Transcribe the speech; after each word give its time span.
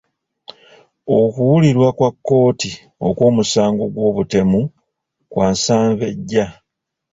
Okuwulirwa 1.19 1.89
kwa 1.97 2.09
kkooti 2.15 2.71
okw'omusago 3.07 3.83
gw'obutemu 3.93 4.61
kwa 5.31 5.45
nsanve 5.53 6.05
ejja. 6.13 6.45